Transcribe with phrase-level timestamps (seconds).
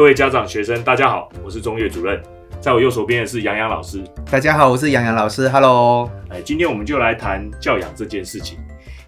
[0.00, 2.18] 各位家长、学生，大家好，我是中岳主任，
[2.58, 4.02] 在我右手边的是杨洋老师。
[4.32, 6.10] 大家好，我是杨洋老师，Hello。
[6.30, 8.58] 哎，今天我们就来谈教养这件事情。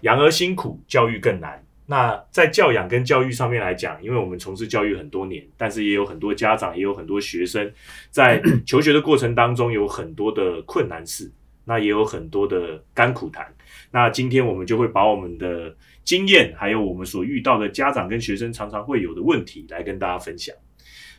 [0.01, 1.59] 养儿辛苦，教育更难。
[1.87, 7.73] 那在教养跟教育上面来讲，因为我们从事教育很多年，但是也有很多家长，也有很多学生，
[8.11, 11.31] 在求学的过程当中有很多的困难事，
[11.65, 13.51] 那也有很多的甘苦谈。
[13.89, 20.55] 那今天我们就会把我们的经验，还有我们所遇到的家长跟学生常常会有的问题，来跟大家分享。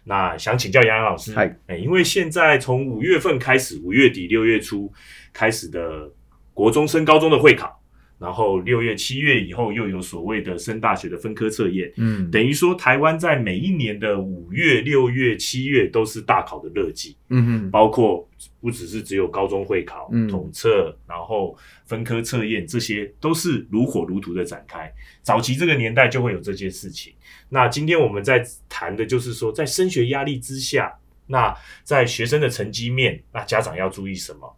[0.05, 4.93] 那想请教杨洋老师，嗨，哎，因为现在从五月份开始，五月底六月初
[5.33, 6.13] 开始的
[6.53, 7.83] 国中升高中的会考，
[8.19, 18.29] 然后六月七月以后又有所谓的升大学的分科测验，嗯等于说台湾在每一年的五月、六月、七月都是大考的热季，嗯哼，包括
[18.61, 24.93] 不只是只有高中会考、嗯统测，然后分科测验，这些都是如火如荼的展开。
[25.23, 27.15] 早期这个年代就会有这些事情。
[27.55, 30.93] 那今天我们在谈的就是说，在升学压力之下，
[31.29, 34.57] 那在学生的成绩面，那家长要注意什么？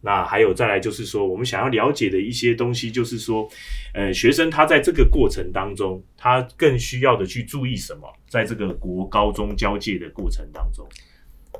[0.00, 3.46] 那还有再来就是说，我们想要了解的一些东西，就是说，
[3.92, 8.10] 呃，学生他在这个过程当中，他更需要的去注意什么？
[8.30, 10.88] 在这个国高中交界的过程当中，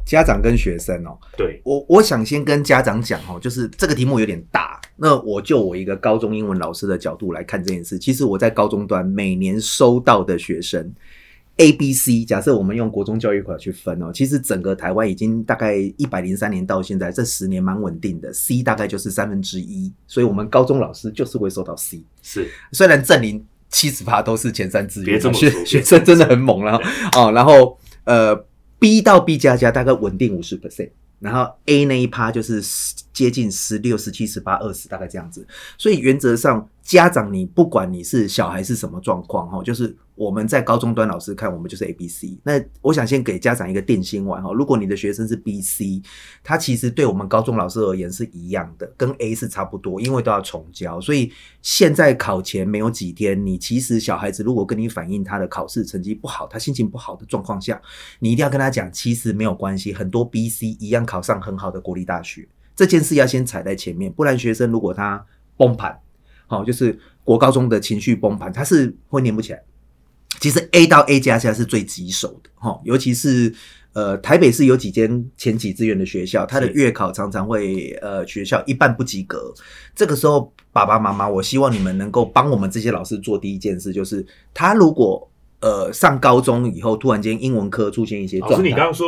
[0.09, 7.99] 家长跟学生哦，对，我我想先跟家长讲哦，就是这个题目有点大，那我就我一个高中英文老师的角度来看这件事。
[7.99, 10.91] 其实我在高中端每年收到的学生
[11.59, 22.03] A、B、C，假设我们用国中教育法去分哦，其实整个台湾已经大概一百零三年到现在这十年蛮稳定的，C 大概就是三分之一，所以我们高中老师就是会收到 C。
[22.23, 26.81] 是虽然正林七十趴都是前三志愿，学学生真的很猛了
[27.15, 27.31] 哦。
[27.33, 28.35] 然后呃
[28.79, 30.91] B 到 B 加加大概稳定五十 percent，
[31.21, 32.63] 然后 A 那一趴就是
[33.13, 35.47] 接近十六、十七、十八、二十，大概这样子。
[35.77, 42.41] 所以原则上，家长你不管你是小孩是什么状况哈，就是我们在高中端老师看，我们就是 A、B、C。
[42.43, 46.01] 那我想先给家长一个定心丸哈，如果你的学生是 B、C，
[46.43, 50.99] 他其实对我们高中老师而言是一样的，跟 A 是差不多，因为都要重教。
[50.99, 51.31] 所以
[51.61, 57.79] 现在考前没有几天，你其实小孩子如果跟你反映他的考试成绩不好，他心情不好的状况下，
[58.21, 62.49] 你一定要跟他讲，其实没有关系，很多 B、C 一样考上很好的国立大学。
[62.75, 65.27] 这件事要先踩在前面，不然学生如果他
[65.59, 66.01] 崩盘，
[66.49, 69.63] 好、就是国高中的情绪崩盘，他是会念不起来。
[70.41, 73.53] 其实 A 到 A 加加是最棘手的，哈、尤其是
[73.93, 79.53] 呃台北市有几间前几志愿的学校，它的月考常常会呃学校一半不及格。
[79.95, 85.29] 这个时候爸爸妈妈，我希望你们能够帮我们这些老师做第一件事，就是他如果
[85.61, 89.07] 呃上高中以后突然间英文科出现一些老师，你刚刚说，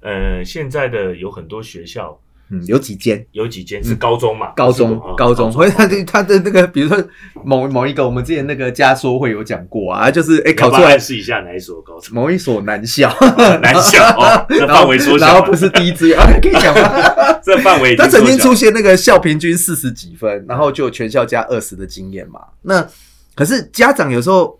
[0.00, 2.20] 呃，现在的有很多学校
[2.50, 4.52] 嗯有几间有几间是高中嘛？
[4.56, 6.96] 高中，高中，所以他的他的那个，比如说
[7.44, 12.14] 某某一个，我们之前那个家说会有讲过啊，就是哎、考出来要不要暗示一下哪一所高中？
[12.14, 13.14] 某一所男校，
[13.62, 17.38] 南校 哦，这范围缩小，然后不是第一志愿，啊， 可以讲吗？
[17.44, 22.40] 这范围他曾经出现那个校平均四十几分，然后就有全校加二十的经验嘛。
[22.62, 22.86] 那
[23.34, 24.58] 可是家长有时候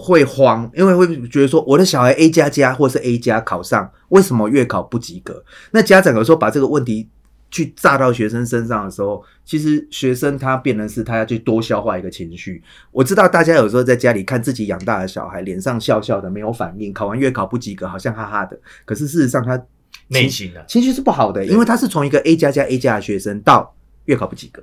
[0.00, 5.44] 会慌，因为会觉得说我的小孩 A 加加或是 A 加考上，为什么月考不及格？
[5.72, 7.08] 那家长有时候把这个问题
[7.50, 12.62] 去炸到学生身上的时候，其实学生他变成是他要去多消化一个情绪。
[12.92, 19.60] 我知道大家有时候在家里看自己养大的小孩，脸上笑笑的没有反应，考完月考不及格，好像哈哈的，可是事实上他
[20.06, 24.62] 内心啊，情绪是不好的，因为他是从一个 A 加加 A 加的学生到月考不及格。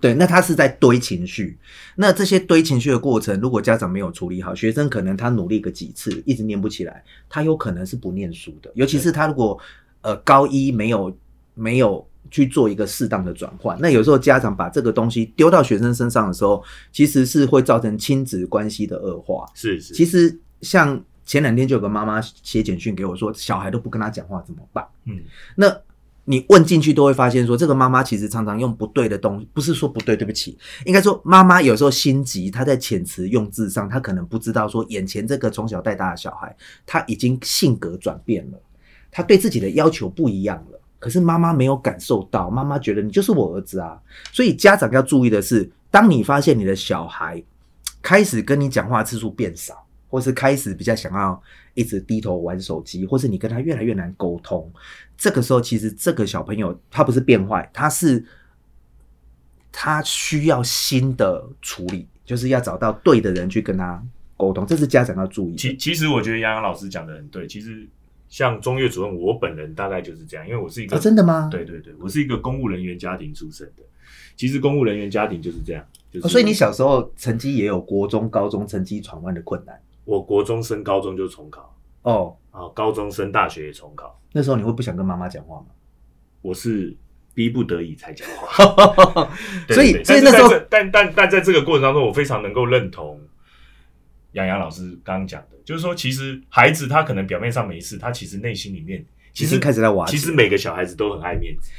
[0.00, 1.58] 对，那他是在堆情绪。
[1.96, 8.70] 那这些堆情绪的过程，如果家长没有处理好，学生可能他努力个几次，一直念不起来，他有可能是不念书的。
[8.74, 9.58] 尤其是他如果
[10.00, 11.14] 呃高一没有
[11.54, 19.46] 没有去做一个适当的转换，那有时候家长把这个东西丢到学生身上的时候，其实是会造成亲子关系的恶化。
[19.54, 24.86] 是是，其实像前两天就有个妈妈写简讯给我说，小孩都不跟他讲话怎么办？
[25.04, 25.20] 嗯，
[25.54, 25.68] 那
[26.30, 36.56] 你问进去都会发现说，这个妈妈其实常常用不对的东西，不是说不对，对不起，应该说妈妈有时候心急，她在遣词用字上，她可能不知道说眼前这个从小带大的小孩，
[36.86, 38.60] 他已经性格转变了，
[39.10, 40.80] 他对自己的要求不一样了。
[41.00, 43.98] 可是妈妈没有感受到，妈妈觉得你就是我儿子啊，
[44.32, 47.42] 所以家长要注意的是，当你发现你的小孩
[48.00, 49.74] 开始跟你讲话次数变少，
[50.10, 51.40] 或是开始比较想要
[51.72, 54.70] 一直低头玩手机，或是你跟他越来越难沟通，
[55.16, 58.22] 这个时候其实这个小朋友他不是变坏，他是
[59.70, 64.04] 他需要新的处理，就是要找到对的人去跟他
[64.36, 65.56] 沟通，这是家长要注意的。
[65.56, 67.86] 其其实我觉得杨洋老师讲的很对，其实
[68.28, 71.48] 像中岳主任，我本人大概就是这样，因为我是一个、啊，真的吗？
[71.50, 73.82] 对对对，我是一个公务人员家庭出身的。
[74.36, 79.78] 其实公务人员家庭就是这样，就是、哦所以你小时候成绩也有国中、高中成绩闯关的困难。
[80.04, 85.66] 我国中升高中就重考，哦，啊，高中升大学也重考，那时候你会不想跟妈妈讲话吗？
[86.42, 86.96] 我是
[87.34, 89.28] 逼不得已才讲话。
[89.68, 93.20] 对所以对对所以那时候但是在这但但但在这个过程当中，我非常能够认同
[94.32, 101.70] 杨洋老师刚刚讲的，就是说，其实孩子他可能表面上没事，他其实内心里面其实开始在玩其实每个小孩子都很爱面子，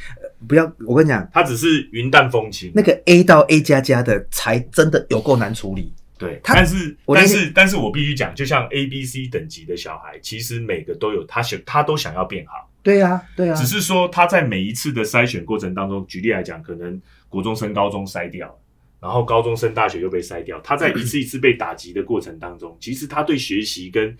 [0.48, 2.72] 不要，我跟你讲，他只是云淡风轻。
[2.76, 5.92] 那个 A 到 A 加加的才真的有够难处理。
[6.22, 18.56] 对，但是但是但是我必须讲，就像 A、B、C 等级的小孩，其实每个都有他想他都想要变好，对呀、对呀、只是说他在每一次的筛选过程当中，举例来讲，可能国中升高中筛掉，
[19.00, 24.16] 然后高中升大学又被筛掉，他在一次一次被打击的过程当中，其实他对学习跟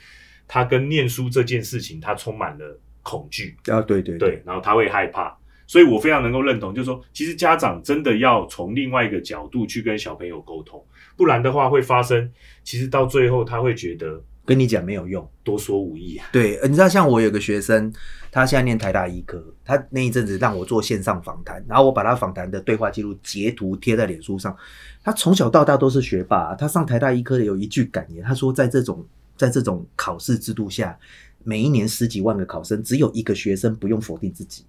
[0.48, 4.18] 他跟念书这件事情，他充满了恐惧，啊，对对。
[4.18, 5.38] 对，然后他会害怕。
[5.68, 10.84] 所以我非常能够认同，就是说，其实家长真的要从另外一个角度去跟小朋友沟通，
[11.16, 12.32] 不然的话会发生，
[12.64, 15.28] 其实到最后他会觉得跟你讲没有用。
[15.44, 16.28] 多说无益啊。
[16.32, 17.92] 对，呃你知道，像我有个学生，
[18.32, 24.56] 他现在念台大医科，他那一阵子让我做线上访谈，然后我把他访谈的对话记录截图贴在脸书上。
[25.04, 29.04] 他从小到大都是学霸，他上台大医科有一句感言，他说，在这种
[29.36, 30.96] 在这种考试制度下，
[31.44, 34.64] 每一年十几万个考生，只有一个学生不用否定自己。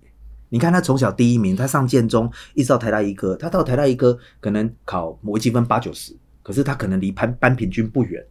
[0.49, 8.25] 你看他从小第一名，他上建中一直到台大医科，他到台大医科可能考微积分八九十，可是他可能离班班平均不远。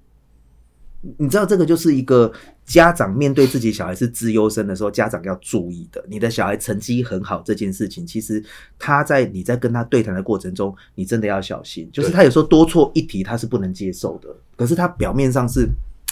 [1.18, 2.32] 你知道这个就是一个
[2.64, 6.04] 家长面对自己小孩是资优生的时候，家长要注意的。
[6.08, 8.44] 你的小孩成绩很好这件事情，其实
[8.78, 11.90] 他在你在跟他对谈的过程中，你真的要小心。
[11.92, 14.30] 就是他有时候多错一题，他是不能接受的。
[14.56, 15.68] 可是他表面上是。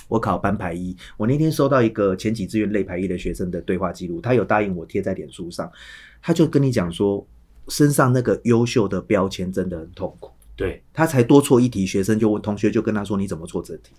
[0.07, 5.71] 我考班排一，我那天收到一个前几志愿类排一的学生的对话记录，他有答应我贴在脸书上，
[6.19, 7.23] 他就跟你讲说，
[7.67, 10.31] 身上那个优秀的标签真的很痛苦。
[10.59, 13.93] 对，他才多错一题，学生就问同学就跟他说：“你怎么错这题？”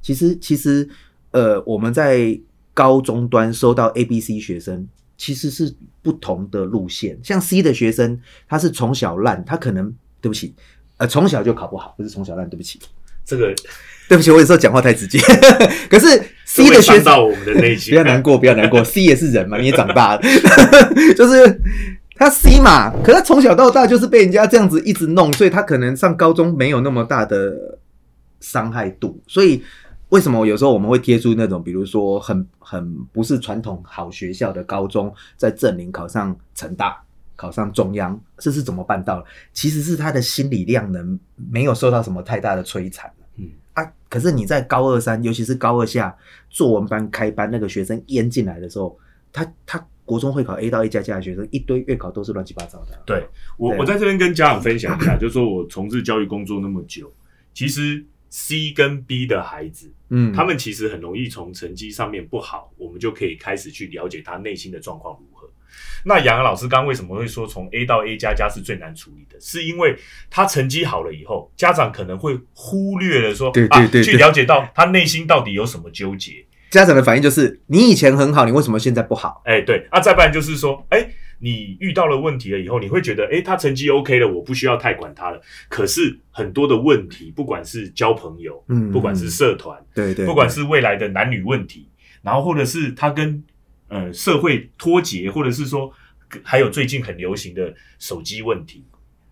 [0.00, 0.88] 其实，其实，
[1.32, 2.40] 呃，我们在
[2.72, 4.88] 高中端收到 A、B、C 学生，
[5.18, 7.18] 其实是不同的路线。
[7.22, 8.18] 像 C 的学生，
[8.48, 10.54] 他是从小烂，他可能对不起，
[10.96, 12.80] 呃，从小就考不好，不是从小烂，对不起，
[13.26, 13.54] 这个
[14.08, 15.18] 对不起，我有时候讲话太直接。
[15.90, 16.06] 可是
[16.46, 17.92] C 的学生到我们的内心。
[17.92, 18.82] 不要难过，不要难过。
[18.82, 20.22] C 也是人嘛，你也长大了，
[21.14, 21.60] 就是
[22.20, 27.78] 他 C 嘛，可他从小到大就是被人家这样子一直弄，所以他可能上高中没有那么大的
[28.40, 29.18] 伤害度。
[29.26, 29.62] 所以
[30.10, 37.02] 为什么有时候我们会贴出那种，比如说很很不是传统好学校的高中，在正林考上成大。
[37.36, 39.24] 考上中央，这是怎么办到的？
[39.54, 41.18] 其实是他的心理量能
[41.50, 43.10] 没有受到什么太大的摧残。
[43.38, 46.14] 嗯啊，可是你在高二三，尤其是高二下
[46.50, 48.94] 作文班开班，那个学生淹进来的时候，
[49.32, 53.00] 他他国中会考 A 到 A 加加的学生，一堆月考都是乱七八糟的。
[53.06, 53.24] 对
[53.56, 57.12] 我我在这边跟家长分享一下，就是说我从事教育工作那么久，
[57.54, 65.48] 其实 C 跟 B 的孩子，嗯，他们其实很容易从成绩上面不好，我们就可以开始去了解他内心的状况如何。
[66.04, 69.40] 那杨洋老师刚刚为什么会说从 A 到 A 加加是最难处理的？
[69.40, 69.96] 是因为
[70.28, 76.44] 他成绩好了以后，家长可能会忽略了说，啊，去了解到他内心到底有什么纠结。
[76.70, 79.42] 家长的反应就是：你以前很好，你为什么现在不好？
[79.44, 81.04] 哎，对，啊，再不然就是说，哎，
[81.40, 85.40] 你遇到了问题了以后，你会觉得，哎，他成绩 OK 了，我不需要太管他了。
[85.68, 91.88] 可是很多的问题，不管是交朋友，嗯不管是社团，对对，不管是未来的男女问题，
[92.22, 93.42] 然后或者是他跟
[93.88, 95.92] 呃社会脱节，或者是说
[96.44, 98.84] 还有最近很流行的手机问题，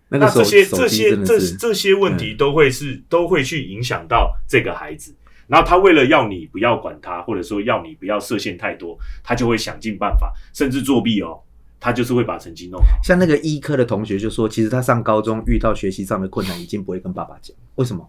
[0.09, 5.15] 那这些这些这这些问题都会是、都会去影响到这个孩子。
[5.49, 11.37] 然后他为了要你不要管他，或者说要你不要设限太多，他就会想尽办法，甚至作弊哦，
[11.79, 12.87] 他就是会把成绩弄好。
[13.03, 17.57] 像那个医科的同学就说，其实他上高中遇到学习上的困难，已经不会跟爸爸讲。
[17.75, 18.07] 为什么？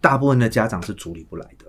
[0.00, 1.64] 大部分的家长是处理不来的。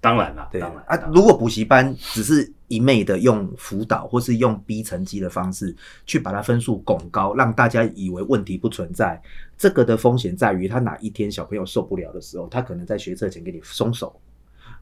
[0.00, 5.74] 当然啦，对当然啊，如果补习班只是一昧的用辅导或是用逼成绩的方式
[6.06, 9.20] 去把他分数拱高，让大家以为问题不存在，
[9.58, 14.18] 这个的风险在于他哪一天小朋友受不了的时候，他可能在学测前给你松手。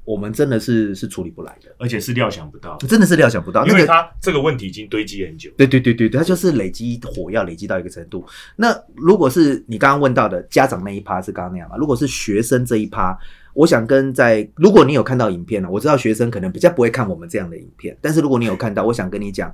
[0.06, 3.66] 我们真的是是处理不来的，而且是料想不到，真的是料想不到。
[3.66, 5.50] 因为那个他这个问题已经堆积很久。
[5.58, 8.24] 对对对对，他就是累积火药累积到一个程度。
[8.54, 11.76] 那如果是你刚刚问到的家长那一趴是刚刚那样嘛？
[11.76, 13.18] 如果是学生这一趴，
[13.52, 19.52] 我想跟在如果你有看到影片了，我知道学生可能比较不会看我们这样的影片，但是如果你有看到，我想跟你讲，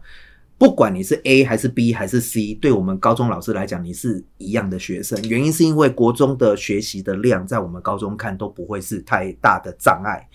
[0.63, 5.21] 不管你是 A 还是 B 还是 C，对我们高中老师来讲，你是一样的学生。
[5.29, 10.29] 原因是因为国中的学习的量，在我们高中看都不会是太大的障碍。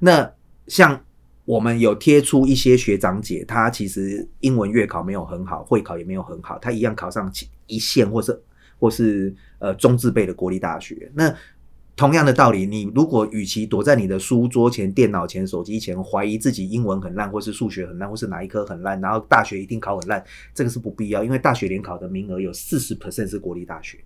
[0.00, 0.32] 那
[0.68, 0.98] 像
[1.44, 7.30] 我们有贴出一些学长姐，她其实英文月考没有很好，会考也没有很好，她一样考上
[7.66, 8.42] 一线或是
[8.78, 11.12] 或是呃中字辈的国立大学。
[11.12, 11.28] 那
[11.96, 23.98] 同样的道理，你如果与其躲在你的书桌前、电脑前、手机前，怀疑自己英文很烂，或是数学很烂，或是哪一科很烂，然后大学一定考很烂，这个是不必要，因为大学联考的名额有四十 percent 是国立大学。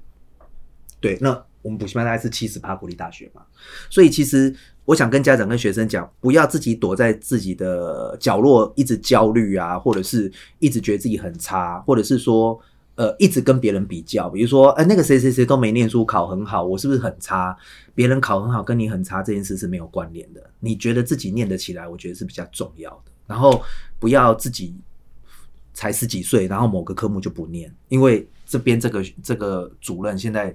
[1.00, 1.30] 对，那
[1.62, 3.40] 我们补习班大概是七十趴国立大学嘛，
[3.88, 4.54] 所以其实
[4.85, 12.61] 我想跟家长跟学生讲，不要自己躲在自己的角落一直焦虑啊，或者是一直觉得自己很差，或者是说。
[12.99, 17.57] 呃，一直跟别人比较，比如说，哎，那个谁谁谁都没念书，考很好，我是不是很差？
[17.95, 20.50] 别人考很好，跟你很差这件事是没有关联的。
[20.59, 23.12] 你觉得自己念得起来，我觉得是比较重要的。
[23.25, 23.62] 然后
[24.00, 24.75] 不要自己
[25.73, 30.52] 才十几岁，然后某个科目就不念，因为这边这个这个主任现在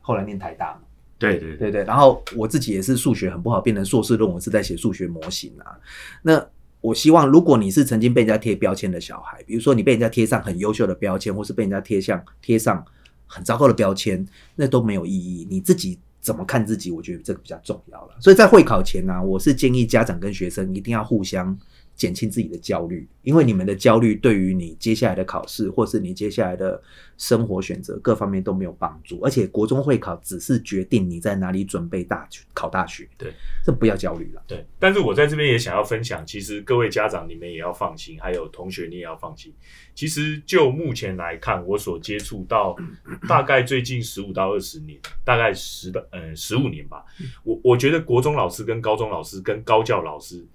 [0.00, 0.80] 后来念台大嘛，
[1.20, 1.84] 对对对对。
[1.84, 5.78] 然后我自己也是数学很不好，变成硕士论文是在写数学模型啊，
[6.20, 6.44] 那。
[6.86, 12.84] 我希望，如果你是曾经被人家贴标签的小孩，比如说你被人家贴上很优秀的标签，或是被人家贴上贴上
[13.26, 14.24] 很糟糕的标签，
[14.54, 15.44] 那都没有意义。
[15.50, 16.92] 你自己怎么看自己？
[16.92, 18.14] 我觉得这个比较重要了。
[18.20, 21.58] 所以在会考前呢，我是建议家长跟学生一定要互相。
[21.96, 26.80] 减轻自己的焦虑，因为你们的焦虑对于你接下来的考试，或是你接下来的
[27.16, 29.18] 生活选择各方面都没有帮助。
[29.22, 33.32] 而且国中会考只是决定你在哪里准备大考大学，对，
[33.64, 34.42] 这不要焦虑了。
[34.46, 39.50] 对，但是我在这边也想要分享，其实各位家长你们也要放心，还有同学你也要放心。
[39.94, 42.76] 其实就目前来看，我所接触到
[43.26, 47.02] 大概最近十五到二十年，大概十的呃十五年吧。
[47.42, 50.46] 我我觉得国中老师跟高中老师跟高教老师。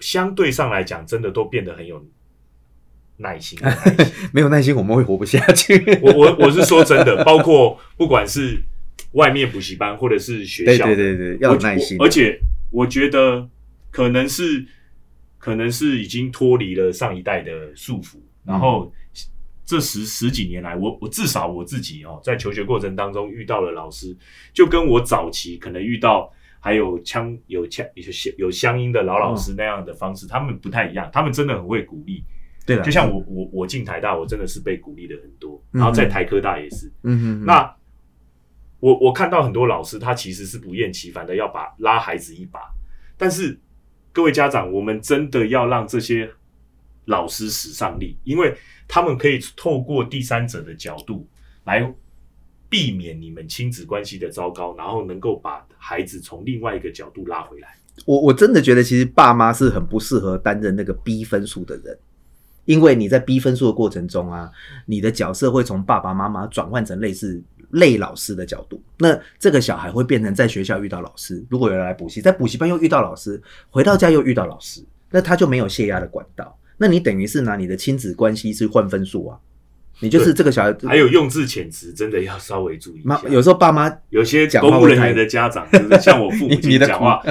[0.00, 2.04] 相对上来讲，真的都变得很有
[3.18, 3.58] 耐心。
[4.32, 5.98] 没有耐心，我们会活不下去。
[6.02, 8.60] 我我我是说真的，包括不管是
[9.12, 11.96] 外面补习班或者是学校，对对对对，要有耐心。
[12.00, 12.38] 而且
[12.70, 13.48] 我觉得
[13.90, 14.66] 可能是
[15.38, 18.92] 可能是已经脱离了上一代的束缚，然后
[19.64, 24.16] 这十十几年来，我我至少我自己哦，在求学过程当中遇到了老师，
[24.52, 26.32] 就跟我早期可能遇到。
[26.64, 32.24] 还有腔有腔有乡有乡音的老老师那样的方式，他们不太一样，他们真的很会鼓励。
[32.64, 36.90] 对，就像我我我进台大，我真的是被鼓励的很多，然后在台科大也是。
[37.02, 37.44] 嗯嗯。
[37.44, 37.76] 那
[38.80, 42.60] 我我看到很多老师，他其实是不厌其烦的要把拉孩子一把，
[43.18, 43.60] 但是
[44.10, 46.30] 各位家长，我们真的要让这些
[47.04, 48.56] 老师使上力，因为
[48.88, 51.28] 他们可以透过第三者的角度
[51.64, 51.94] 来。
[52.68, 57.68] 避免你们亲子关系的糟糕，然后能够把孩子从另外一个角度拉回来。
[58.04, 61.96] 我我真的觉得，其实爸妈是很不适合担任那个逼分数的人，
[62.64, 64.50] 因为你在逼分数的过程中啊，
[64.86, 67.40] 你的角色会从爸爸妈妈转换成类似
[67.70, 68.82] 类老师的角度。
[68.98, 73.40] 那这个小孩会变成在学校遇到老师，如果有人来补习，在补习班又遇到老师，
[73.70, 76.58] 回到家又遇到老师，那他就没有泄压的管道。
[76.76, 79.38] 那你等于是拿你的亲子关系是换分数啊。
[80.00, 83.22] 你就是这个小孩，还有用字遣词，真的要稍微注意一下。
[83.28, 87.22] 有时候爸妈有些公务人员的家长，就是像我父母 亲讲话，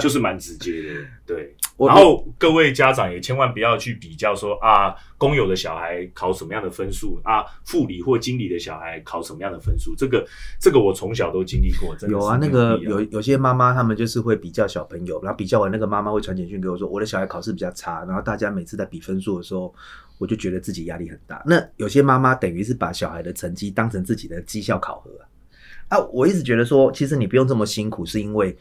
[0.00, 0.88] 就是蛮直接的。
[1.26, 1.54] 对，
[1.86, 9.94] 然后各位家长也千万不要去比较说啊，公有的小孩考什么样的分数啊，副理或经理的小孩考什么样的分数。
[9.96, 10.26] 这个
[10.60, 11.96] 这个我从小都经历过。
[12.08, 19.74] 有啊，那个有有些妈妈他们就是会比较小朋友，然后比较完那个妈妈会传简讯给我说，我的小孩考试比较差，然后大家每次在比分数的时候。
[20.20, 21.42] 我就觉得自己压力很大。
[21.46, 25.10] 那有些妈妈等于是把小孩的成绩当成自己的绩效考核
[25.88, 25.98] 啊。
[26.12, 28.54] 我一直觉得说，其实你不用这么辛苦，是因为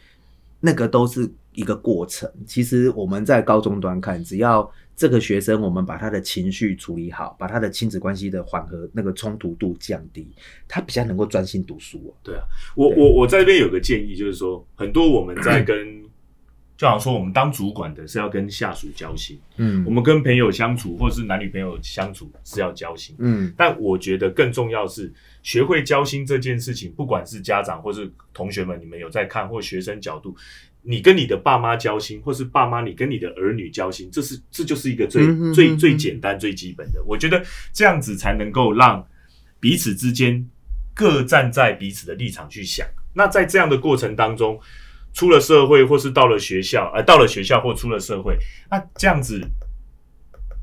[0.62, 2.32] 那个都是一个过程。
[2.48, 10.32] 其实我们在高中端看，只要这个学生，我们把他的情绪处理好，把他的亲子关系的缓和那个冲突度降低，
[10.68, 12.16] 他比较能够专心读书。
[12.24, 12.44] 对啊，
[12.76, 16.00] 我我我在这边有个建议，就是说，很多我们在跟。
[16.80, 23.54] 就好像说，我们当主管的是要跟下属交心，嗯，我们跟朋友相处，或者是男女朋友相处是要交心，嗯。
[23.58, 25.12] 但我觉得更重要是
[25.44, 30.34] 学会交心这件事情，不管是家长或是同学们，你们有在看，或学生角度，
[30.82, 37.04] 你跟你的爸妈交心，或是爸妈你跟你的儿女交心，这是这就是一个最最最简单最基本的。
[37.06, 37.44] 我觉得
[37.74, 39.08] 这样子才能够让
[39.60, 40.46] 彼此之间
[40.94, 42.88] 各站在彼此的立场去想。
[43.14, 44.60] 那在这样的过程当中。
[45.12, 48.38] 出了社会，或是到了学校，呃，到了学校或出了社会，
[48.70, 49.42] 那这样子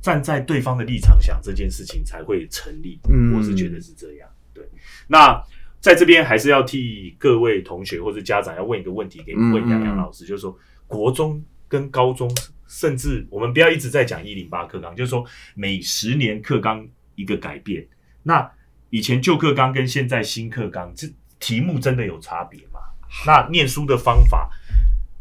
[0.00, 2.96] 站在对方的立场想这件事情才会成立。
[3.11, 4.28] 嗯，我是觉得是这样。
[4.54, 4.64] 对，
[5.08, 5.42] 那
[5.86, 12.28] 在这边还是要替各位同学或者家长要问一个问题，给问杨洋老师，就是说国中跟高中，
[12.66, 15.24] 甚至我们不要一直在讲一零八课纲，就是说
[15.54, 17.86] 每十年课纲一个改变，
[18.24, 18.50] 那
[18.90, 21.06] 以前旧课纲跟现在新课纲，这
[21.38, 22.80] 题目真的有差别吗？
[23.24, 24.50] 那念书的方法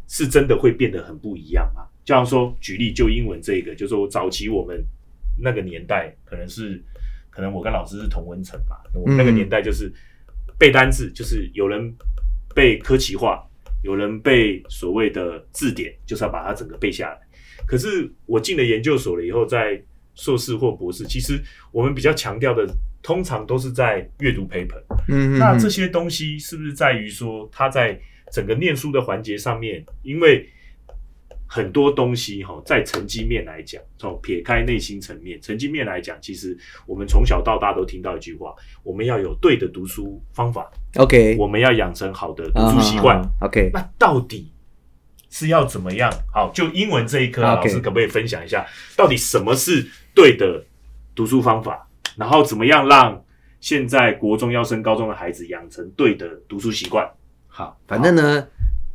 [0.07, 1.84] 是真的会变得很不一样吗？
[2.03, 4.84] 就像说，举例就英文这个，就是说早期我们
[5.39, 6.84] 那个年代，可能是
[7.29, 9.93] 可能我跟老师是同温层吧，我们那个年代就是
[10.58, 11.94] 背单字，就是有人
[12.56, 13.44] 背科奇化，
[13.84, 17.20] 有人背所谓的字典，就是要把它整个背下来。
[17.68, 19.82] 可是我进了研究所了以后，在
[20.14, 22.66] 硕士或博士，其实我们比较强调的，
[23.02, 24.82] 通常都是在阅读 paper。
[25.08, 28.00] 嗯那这些东西是不是在于说，他在
[28.32, 30.48] 整个念书的环节上面，因为
[31.48, 43.22] 很多东西哈，在成绩面来讲，从撇开内心层面，成绩面来讲，其实我们从小到大都听到一句话：我们要有对的读书方法，OK，我们要养成好的读书习惯。
[43.42, 44.52] OK，那到底
[45.30, 46.12] 是要怎么样？
[46.34, 48.66] 好，就英文这一科、老师可不可以分享一下，
[48.98, 50.64] 到底什么是对的
[51.14, 51.88] 读书方法？
[52.18, 53.24] 然后怎么样让
[53.60, 57.10] 现在国中要升高中的孩子养成对的读书习惯？
[57.48, 58.48] 好，反正呢，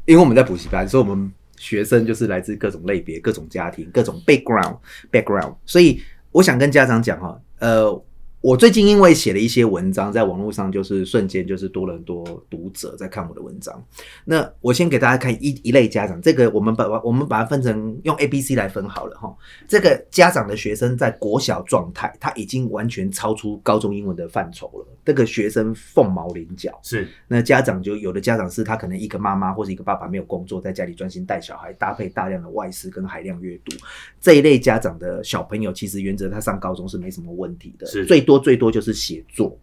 [0.06, 4.78] 因为我们在补习班，所以我们学生就是来自各种类别、各种家庭、各种 background
[5.12, 6.02] background，所以
[6.32, 8.04] 我想跟家长讲哈，呃。
[8.40, 13.84] 我最近因为写了一些文章，在网络上就是瞬间就是多了很多读者在看我的文章。
[14.24, 19.34] 那我先给大家看一一类家长，这个我们把我们把它分成用 A、B、C 来分好了哈。
[19.68, 24.86] 这个家长的学生在国小状态，他已经完全超出高中英文的范畴了。
[25.04, 33.76] 这个学生凤毛麟角，是那家长就有的家长是他可能一个妈妈或者一个爸爸没有工作，在家里专心带小孩，搭配大量的外事跟海量阅读，
[34.20, 39.58] 这一类家长的小朋友，其实原则他上高中是没什么问题的，是最多最多就是写作。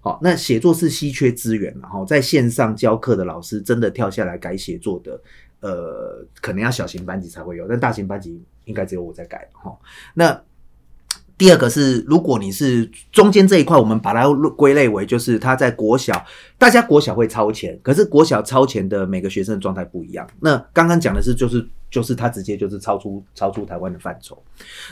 [0.00, 5.20] 好，那写作是稀缺资源，然后在线上教课的老师真的跳下来改写作的，
[5.60, 9.76] 呃，可能要小型班级才会有，但大型班级应该只有我在改哈。
[10.14, 10.40] 那
[11.38, 16.26] 第二个是，如果你是中间这一块，我们把它归类为就是他在国小，
[16.58, 20.28] 大家国小会超前，可是国小超前的每个学生的状态不一样。
[20.40, 24.36] 那刚刚讲的是就是就是他直接就是超出超出台湾的范畴。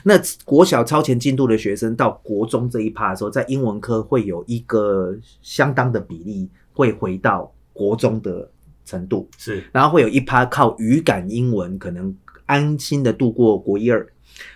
[0.04, 5.12] 那国小超前进度的学生到国中这一趴的时候，在英文科会有一个
[5.42, 8.48] 相当的比例会回到国中的
[8.84, 14.06] 程度，是然后会有一趴靠语感英文可能安心的度过国一二。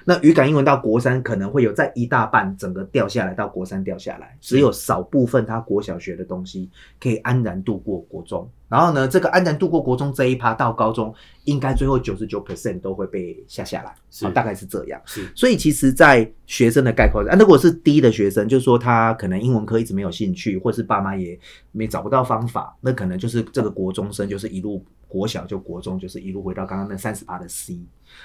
[0.04, 6.68] 那语感英文到国三可能会有在一大半整个掉下来到国三掉下来，只有少部分他国小学的东西
[7.00, 8.48] 可以安然度过国中。
[8.68, 11.12] 然后呢，这个安然度过国中这一趴到高中，
[11.44, 15.00] 应该最后九十九 percent 都会被下下来，是啊大概是这样。
[15.06, 21.36] 是所以其实，在学生的概括啊，如果是低的学生，就是说他可能英文科一直没有兴趣，或是爸妈也
[21.72, 27.76] 没找不到方法，那可能就是这个国中生就是一路国小就国中，就是一路回到刚刚那三十八的 C。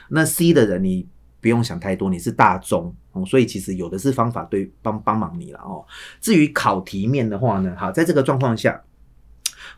[0.09, 1.07] 那 C 的人你
[1.45, 5.85] 不用想太多，你是大中哦，所以其实有的是方法对帮帮忙你了哦。
[6.19, 8.81] 至于考题面的话呢，好，在这个状况下，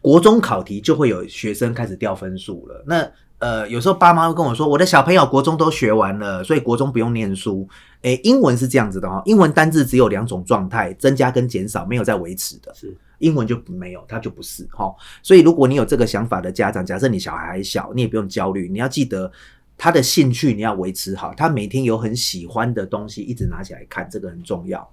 [0.01, 2.85] 国中考题就会有学生开始掉分数了。
[2.87, 3.05] 那
[3.39, 7.67] 呃，有时候爸妈会跟我说，我的小朋友国中都学完了，所以国中不用念书。
[8.03, 12.73] 诶，英文是这样子的哈、英文单字只有两种状态，增加跟减少，没有在维持的。
[12.73, 14.95] 是英文就没有，它就不是哈。
[15.21, 19.29] 所以如果你有这个想法的家长，假设你小孩还小，你也不用焦虑，你要记得
[19.77, 24.91] 他的兴趣你要维持好，他每天有很喜欢的东西一直拿起来看，这个很重要。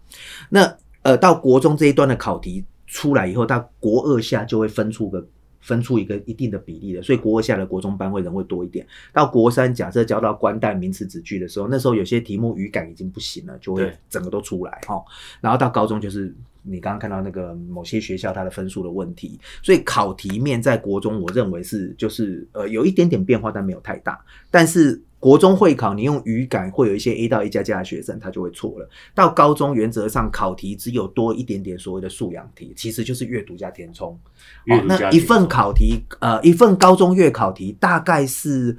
[0.51, 5.27] 那呃，到国中这一段的考题出来以后，到国二下就会分出个。
[5.65, 8.87] 分出一个一定的比例的，所以国二下的国中班会人会多一点。
[9.15, 15.03] 到国三，假设教到官代名词子句的时候，那时候有些题目语感已经不行了，就会整个都出来哈。
[15.41, 24.19] 然后到高中就是你刚刚看到那个某些学校它的分数的问题，所以考题面在国中我认为是就是呃有一点点变化，但没有太大。
[24.51, 28.89] 但是国中会考你用语感会有一些 A 到 A 加加的学生他就会错了。
[29.15, 34.19] 到高中原则上考题只有多一点点所谓的素养题，其实就是阅读加填充。
[34.67, 38.77] 那一份考题，呃，一份高中月考题大概是，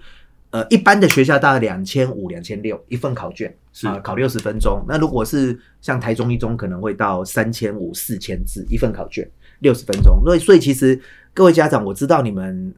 [0.56, 4.82] 呃，一般的学校大概两千五、两千六一份考卷，是啊、考六十分钟。
[4.88, 10.22] 那如果是像台中一中，可能会到三千五、四千字一份考卷，六十分钟。
[10.24, 10.98] 所以，所以其实
[11.34, 12.74] 各位家长，我知道你们。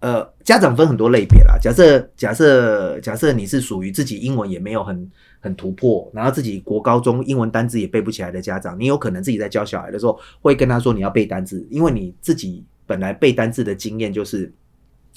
[0.00, 1.56] 呃，家长分很多类别啦。
[1.62, 14.52] 假设假设假设你是属于自己英文也没有很很突破，然后自己国高中英文单字也背不起来的家长，你有可能自己在教小孩的时候会跟他说你要背单字，因为你自己本来背单字的经验就是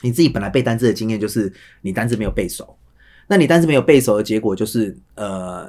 [0.05, 2.77] 你自己本来背单字的经验就是你单字没有背熟，
[3.25, 5.67] 那你单字没有背熟的结果就是呃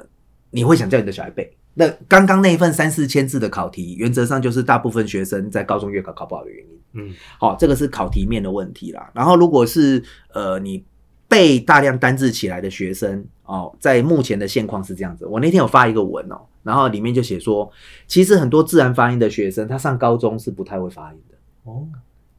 [0.51, 1.51] 你会想叫你的小孩背。
[1.73, 6.79] 那刚刚那一份三四千字的考题，原则上就是大部分学生在高中月考考不好的原因。
[6.93, 9.11] 嗯好、这个是考题面的问题啦。
[9.13, 10.83] 然后如果是呃你
[11.27, 15.25] 背大量单字起来的学生哦，在目前的现况是这样子。
[15.25, 17.69] 我那天有发一个文哦，然后里面就写说，
[18.07, 21.35] 其实很多自然发音的学生，他上高中是不太会发音的。
[21.63, 21.87] 哦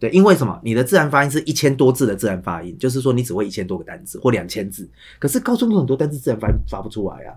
[0.00, 0.60] 对，因为什么？
[0.62, 7.34] 你的自然发音是一千多字的自然发音，就是说你只会一千多个单字或两千字，可是高中有很多单字自然发音发不出来啊。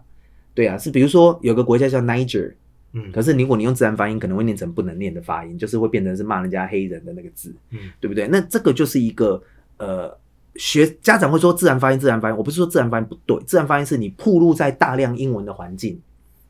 [0.54, 2.54] 对啊，是比如说有个国家叫 Niger
[2.94, 8.28] 嗯可是如果你用自然发音，可能会念成不能念的发音，就是会变成是骂人家黑人的那个字，嗯对不对？
[8.28, 9.42] 那这个就是一个
[9.78, 10.16] 呃，
[10.56, 12.36] 学家长会说自然发音，自然发音。
[12.36, 16.00] 我不是说自然发音不对，自然发音是你暴露在大量英文的环境，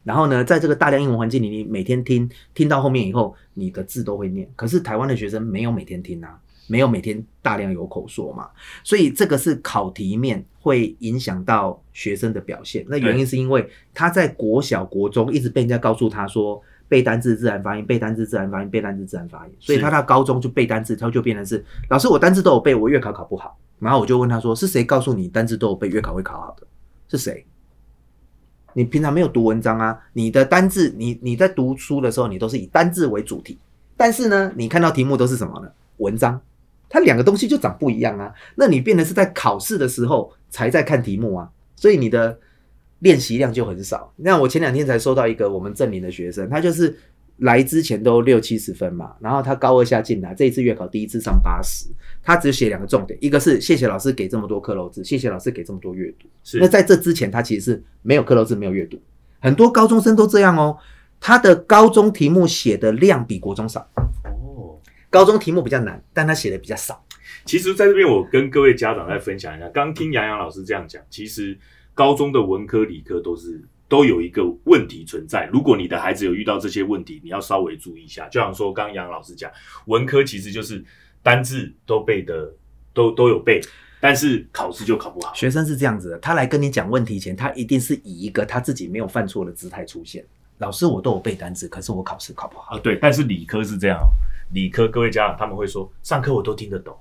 [0.03, 4.49] 然后呢，在这个大量英文环境里，你每天听听到后面以后，你的字都会念。
[4.55, 8.49] 可是台湾的学生没有每天听啊，没有每天大量有口说嘛，
[8.83, 12.85] 所以这个是考题面会影响到学生的表现。
[12.87, 16.61] 那原因是因为他在国小、国中一直被人家告诉他说。
[16.91, 23.57] 背单字自然发音，背单字自然发音，背单字自然发音，所以他到高中就背单字，他就变成是老师我单字都有背，我月考考不好。
[23.79, 26.67] 然后我就问他说：“是谁告诉你单字都有背，月考会考好的？
[27.07, 27.45] 是谁？
[28.73, 29.99] 你平常没有读文章啊？
[30.13, 33.57] 你的单字，你你在读书的时候，你都是以单字为主题，
[33.95, 35.69] 但是呢，你看到题目都是什么呢？
[35.97, 36.39] 文章，
[36.89, 38.33] 它两个东西就长不一样啊。
[38.55, 42.37] 那你变得是在考试的时候才在看题目啊，所以你的
[42.99, 44.11] 练习量就很少。
[44.17, 46.97] 那我前两天才收到一个我们正林的学生，他就是。
[47.41, 51.87] 来之前都六七十分嘛，然后他高二下进来，这一次月考第一次上八十，
[52.23, 56.27] 他只写两个重点，一个是谢谢老师给这么多课漏字，谢谢老师给这么多阅读。
[56.43, 59.01] 是那在这之前，他其实是没有课漏字，没有阅读，
[59.39, 60.77] 很多高中生都这样哦。
[61.19, 63.87] 他的高中题目写的量比国中少，
[64.23, 64.79] 哦。
[65.09, 67.03] 高中题目比较难，但他写的比较少。
[67.45, 71.57] 其实，在这边我跟各位家长再分享一下，刚听杨洋老师这样讲，其实
[71.93, 75.49] 高中的文科、理科都是都有一个问题存在。
[75.51, 78.25] 如果你的孩子有遇到这些问题，你要稍微注意一下。
[78.29, 79.51] 就像说，刚刚杨老师讲，
[79.87, 80.81] 文科其实就是
[81.21, 82.53] 单字都背的，
[82.93, 83.59] 都都有背，
[83.99, 85.33] 但是考试就考不好。
[85.33, 90.25] 学生是这样子的，他来跟你讲问题前，他一定是以一个他自己没有犯错的姿态出现。
[90.59, 92.73] 老师，我都有背单词，可是我考试考不好。
[92.73, 94.07] 啊，对，但是理科是这样哦，
[94.53, 96.97] 理科各位家长他们会说，上课我都听得懂，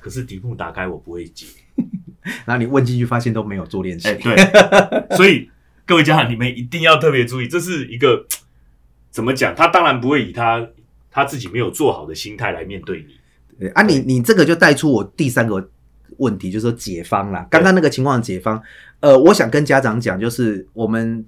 [0.00, 1.46] 可是题目打开我不会解。
[2.44, 4.08] 然后你问进去，发现都没有做练习。
[4.08, 5.48] 哎、对，所以
[5.84, 8.24] 各位家长你们一定要特别注意，这是一个
[9.10, 9.54] 怎么讲？
[9.54, 10.66] 他当然不会以他
[11.10, 13.14] 他自己没有做好的心态来面对你。
[13.58, 15.68] 对啊你，你这个就带出我第三个
[16.16, 17.46] 问题，就是说解方啦。
[17.50, 18.62] 刚刚那个情况的解方，
[19.00, 21.24] 呃，我想跟家长讲，就是我们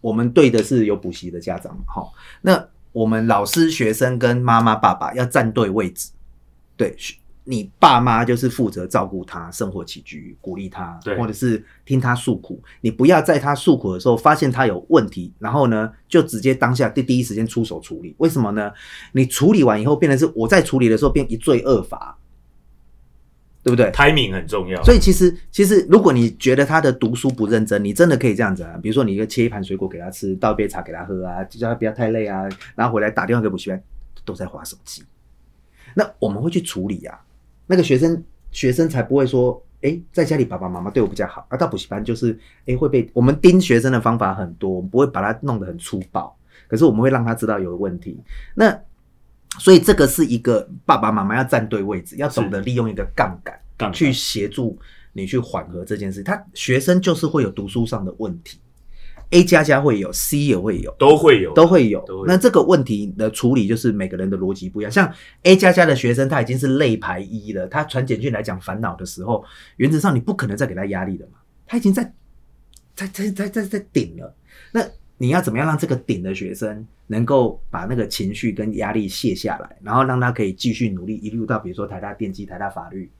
[0.00, 2.02] 我们对的是有补习的家长嘛，哈。
[2.42, 6.10] 那我们老师、学生跟妈妈、爸爸要站对位置，
[6.76, 6.96] 对。
[7.50, 12.62] 你爸妈就是负责照顾他生活起居，鼓励他，或者是听他诉苦。
[12.82, 18.14] 你不要在他诉苦的时候发现他有问题，然后呢就直接当下第第一时间出手处理。
[18.18, 18.70] 为什么呢？
[19.12, 22.18] 你处理完以后，变成是我在处理的时候变一罪二罚，
[23.62, 33.82] 对不对？timing 很重要，所以其实其实如果你觉得他的读书不认真，你真的可以这样子啊，比如说你一个切一盘水果给他吃，倒一杯茶给他喝啊，就叫他不要太累啊，然后回来打电话给补习班，
[34.26, 35.02] 都在划手机。
[35.94, 37.18] 那我们会去处理啊，
[37.68, 48.18] 那个学生学生才不会说，哎，在家里爸爸妈妈对我比较好，啊，到补习班就是，哎，会被我们盯学生的方法很多，我们不会把他弄得很粗暴，可是我们会让他知道有问题。
[48.56, 48.76] 那
[49.60, 53.54] 所以这个是一个爸爸妈妈要站对位置，要懂得利用一个杠杆。
[53.76, 54.76] 杠杆去协助
[55.12, 56.20] 你去缓和这件事。
[56.22, 58.58] 他学生就是会有读书上的问题
[59.30, 62.04] ，A 加加会有，C 也会有，都会有，都会有。
[62.26, 64.90] 那这个问题的处理就是每个人的逻辑不一样。
[64.90, 65.12] 像
[65.42, 69.44] A 加加的学生，他已经是类排一了，他传简讯来讲烦恼的时候，
[69.76, 72.12] 原则上你不可能再给他压力了嘛，他已经在
[72.94, 74.34] 在在在在在顶了。
[74.72, 74.84] 那
[75.18, 83.10] 你要怎么样让这个顶的学生能够把那个情绪跟压力卸下来，然后让他可以继续努力，一路到比如说台大电机、台大法律，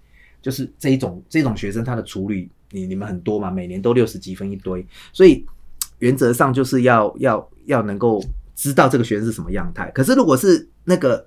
[0.40, 5.44] 就是这一种这种学生他的处理，你你们很多嘛，每年都六十几分一堆，所以
[5.98, 8.22] 原则上就是要要要能够
[8.54, 9.90] 知道这个学生是什么样态。
[9.94, 11.26] 可是如果是那个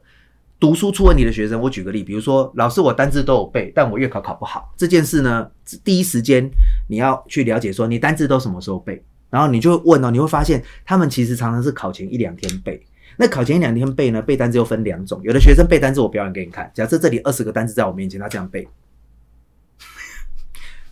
[0.60, 5.50] 读书出问题的学生，我举个例，比如说老师我单字都有背，但我月考考不好，这件事呢，
[5.84, 6.50] 第一时间
[6.88, 12.82] 你要去了解说你单字都什么时候背，然后你就会问哦，你会发现他们其实常常是考前一两天背。
[13.18, 18.68] 那考前一两天背呢，背单词又分两种，有的学生背单词我表演给你看，假设这里二十个单词在我面前，他这样背。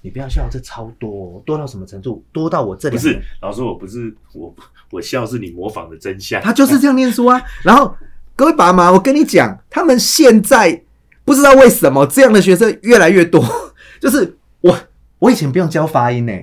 [0.01, 2.23] 你不要笑，这超多、哦，多到什么程度？
[2.31, 4.55] 多到我这里不是老师，我不是我
[4.91, 7.41] 我笑是你模仿的真相，他就是这样念书啊。
[7.63, 7.95] 然后
[8.35, 10.83] 各位爸妈，我跟你讲，他们现在
[11.25, 13.43] 不知道为什么这样的学生越来越多。
[13.99, 14.79] 就是我，
[15.19, 16.33] 我以前不用教发音呢、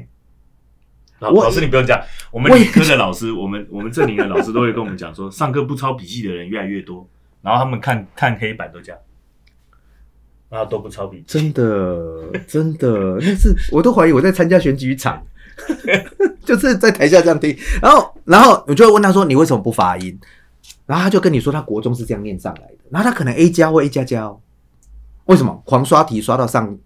[1.21, 1.99] 我老老师你不用讲，
[2.31, 7.09] 我们理科的老师，我们我们这里的老师都会跟我们讲说，上课不抄笔记的人越来越多，
[7.40, 9.01] 然后他们看看黑板都这样，
[10.48, 15.22] 啊都不抄笔记，真的，真的， 那是我都怀疑我在参加选举场，
[16.44, 20.18] 就是在台下这样听，然后，然后我就会问他说：“你为什么不发音？”
[20.87, 24.40] 然后他就跟你说，他国中是这样念上来的，然后他可能 A 加或 A 加加哦，
[25.24, 26.78] 为什么狂刷题刷到上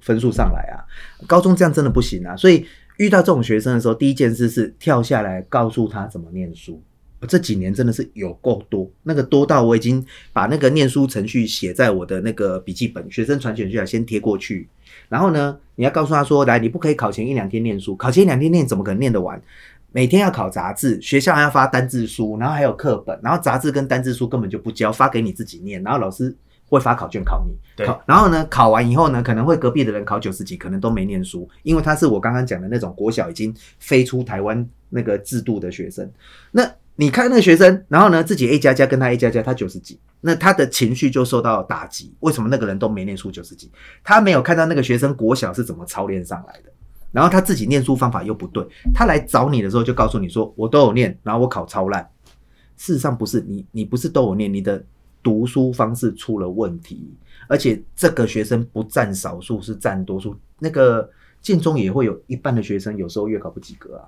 [0.00, 0.86] 分数上来啊？
[1.26, 2.36] 高中这样真的不行啊！
[2.36, 2.64] 所以
[2.98, 6.80] 遇到这种学生的时候，第一件事是跳下来告诉他怎么念书，
[7.26, 14.68] 这几年真的是有够多，那个多到我已经把那个念书程序写在我的那个笔记本，学生传选序先贴过去。
[15.08, 19.40] 然后呢，你要告诉他说，来，你不可以考前一两天念书，考前一两天念怎么可能念得完？
[19.92, 26.36] 每天要考杂志，学校还要发单字书，然后还有课本，然后杂志跟单字书根本就不教，发给你自己念，然后老师。
[26.70, 36.08] 会发考卷考你，对考，然后呢，考完以后呢，可能会隔壁的人考九十几，可能都没念书，因为他是我刚刚讲的那种国小已经飞出台湾那个制度的学生。
[36.52, 36.62] 那
[37.00, 42.14] 你看那个学生，然后呢，自己 A 加加跟他 A 加加，他九十几，那他的情绪就受到打击。
[42.20, 43.70] 为什么那个人都没念书九十几？
[44.04, 46.70] 他没有看到那个学生国小是怎么操练上来的，
[47.10, 52.06] 然后他自己念书方法又不对，他来找你的时候就告诉你说，我都有念，然后我考超烂。
[52.76, 54.84] 事实上不是你，你不是都有念，你的
[55.22, 57.14] 读书方式出了问题，
[57.48, 60.36] 而且这个学生不占少数，是占多数。
[60.58, 61.08] 那个
[61.40, 64.04] 建中也会有一半的学生有时候月考不及格啊。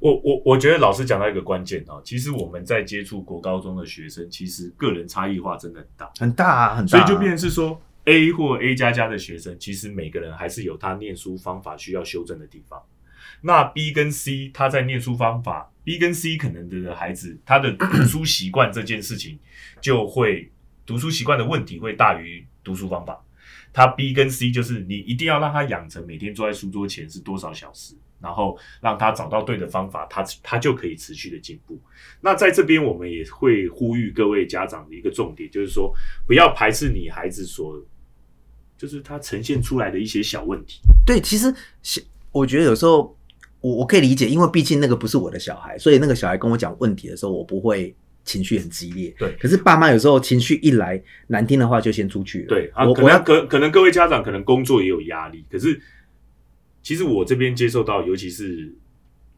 [0.00, 12.82] 我我我觉得老师讲到一个关键啊，其实我们在接触国高中的学生，其实个人差异化真的很大，很大啊，很大、所以就变成是说 A 或 A 加加的学生，其实每个人还是有他念书方法需要修正的地方。
[13.40, 19.38] 那 B 跟 C 他在念书方法，B 跟 C 可能的孩子他的读书习惯这件事情，
[19.80, 20.50] 就会
[20.86, 23.24] 读书习惯的问题会大于读书方法。
[23.72, 31.78] 他 B 跟 C 就是你一定要让他养成每天坐在书桌前是多少小时，然后让他找到对的方法，他他就可以持续的进步。
[32.22, 35.94] 那在这边我们也会呼吁各位家长的一个重点，就是说
[36.26, 37.80] 不要排斥你孩子所
[38.76, 40.80] 就是他呈现出来的一些小问题。
[41.06, 42.00] 对，其实小
[42.32, 43.16] 我觉得有时候
[43.60, 49.14] 我我可以理解，因为毕竟那个不是我的小孩，所以那个小孩跟我讲问题的时候，我不会情绪很激烈。
[49.18, 52.46] 对可是爸妈有时候情绪一来，难听的话就先出去了。
[52.48, 55.80] 对啊，我我要可能可可能各位家长可能工作也有压力，可是
[56.84, 58.72] 其实我这边接受到，尤其是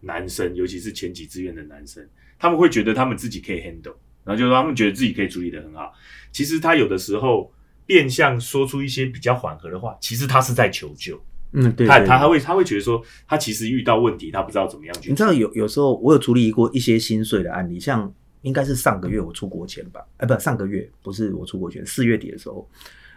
[0.01, 2.07] 男生，尤其是前几志愿的男生，
[2.39, 5.93] 他们会觉得他们自己可以 handle，然后就是他们觉得自己可以处理的很好。
[6.33, 7.51] 其实他有的时候
[7.87, 11.19] 变相说出一些比较缓和的话，其实他是在求救。
[11.53, 15.09] 嗯，对对对他他他会他会觉得说，他其实遇到问题，他不知道怎么样去。
[15.09, 22.69] 你知道有有时候我有处理过一些心碎的案例，像应该是上个月我出国前吧，哎，不，上个月不是我出国前，四月底的时候，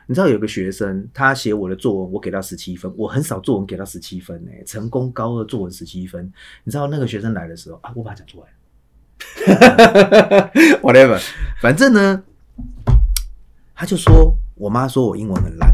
[0.10, 6.26] 你知道有个学生他写我的作文，我给到十七分，我很少作文给到十七分诶、成功高二作文十七分，
[6.63, 8.48] 你知道那个学生来的时候啊，我把它讲出来
[9.54, 11.22] 了， whatever，
[11.62, 12.24] 反正呢，
[13.76, 15.72] 他就说我妈说我英文很烂。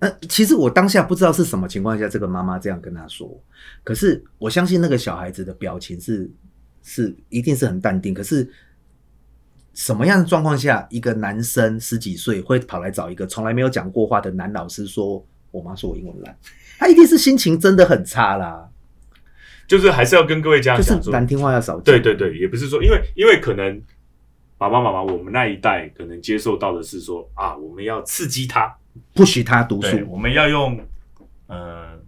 [0.00, 3.40] 那其实我当下不知道是什么情况下，这个妈妈这样跟他说。
[3.84, 6.28] 可是我相信那个小孩子的表情是
[6.82, 8.12] 是一定是很淡定。
[8.12, 8.50] 可是
[9.74, 16.36] 什么样的状况下，一个男生十几岁会跑来找一个从来没有讲过话的男老师说：“我妈说我英文烂。”
[16.78, 18.68] 他一定是心情真的很差啦，
[19.66, 21.84] 就是还是要跟各位家就是长讲说，难听话要少讲。
[21.84, 23.80] 对对对，也不是说，因为因为可能
[24.58, 28.76] 爸爸妈妈我们那一代可能接受到的是说啊，我们要刺激他，
[29.14, 30.06] 不许他读对，书。
[30.10, 30.78] 我们要用
[31.46, 31.98] 呃，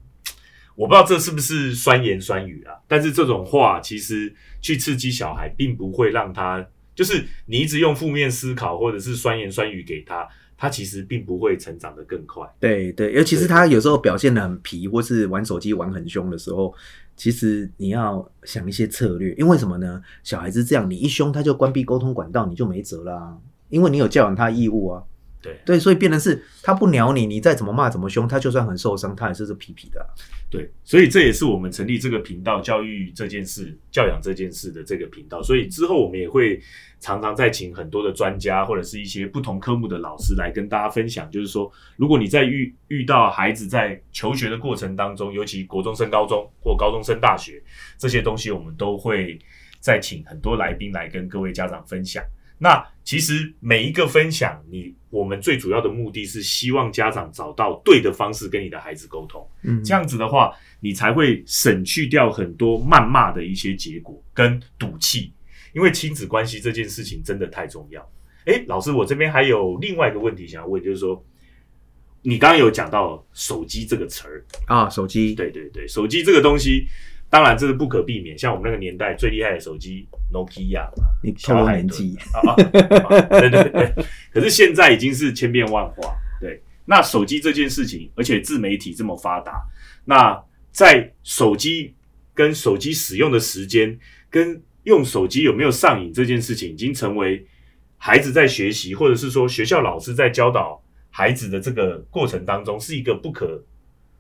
[0.75, 12.49] 我不知道这是不是酸言酸语啊，但是这种话其实去刺激小孩，并不会让他，就是你一直用负面思考或者是酸言酸语给他，他其实并不会成长得更快。
[12.61, 16.73] 对对，尤其是他有时候表现的很皮，或是玩手机玩很凶的时候，
[17.17, 19.35] 其实你要想一些策略。
[19.35, 20.03] 因为什么呢？
[20.23, 23.37] 小孩子这样，你一凶他就关闭沟通管道，你就没辙啦、
[23.69, 25.03] 因为你有教养他义务啊。
[25.45, 30.09] 对对，所以变成是他不鸟你，你再怎么骂怎么凶，他就算很受伤，他也是是皮皮的啊、
[30.49, 35.43] 对，所以这也是我们成立这个频道教育这件事、教养这件事的这个频道。
[35.43, 36.59] 所以之后我们也会
[36.99, 47.63] 常常在请很多的专家或者是一些不同科目的老师来跟大家分享，就是说，如果你在遇遇到孩子在求学的过程当中，尤其国中升高中或高中升大学
[47.99, 49.39] 这些东西，我们都会
[49.79, 52.25] 再请很多来宾来跟各位家长分享。
[52.59, 59.47] 那其实每一个分享，你我们最主要的目的是希望家长找到对的方式跟你的孩子沟通。
[59.63, 65.33] 嗯，这样子的话，你才会省去掉很多谩骂的一些结果跟赌气，
[65.75, 68.11] 因为亲子关系这件事情真的太重要。
[68.47, 71.23] 诶，老师，我这边还有另外一个问题想要问，就是说，
[72.23, 76.87] 你刚刚有讲到手机这个词儿，啊，手机对对对，手机这个东西，
[77.35, 78.39] 当然这是不可避免。
[78.39, 83.93] 像我们那个年代最厉害的手机，Nokia 嘛，你透小海豚露年纪，啊啊，对对对。
[84.33, 86.63] 可是现在已经是千变万化，对。
[86.85, 89.61] 那手机这件事情，而且自媒体这么发达，
[90.05, 91.93] 那在手机
[92.33, 93.99] 跟手机使用的时间，
[94.31, 97.45] 跟用手机有没有上瘾这件事情，已经成为
[97.97, 103.61] 孩子在学习，或者是说学校老师在教导孩子的这个过程当中，是一个不可，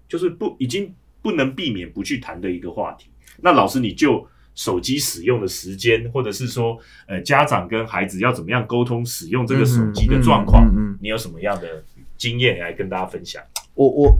[0.08, 0.92] 就是不已经
[1.24, 3.08] 不能避免不去谈的一个话题。
[3.40, 11.82] 那老师你就手机使用的时间，或者是说呃家长跟孩子要怎么样沟通使用这个手机的状况，嗯嗯嗯嗯你有什么样的
[12.18, 13.42] 经验来跟大家分享？
[13.72, 14.18] 我我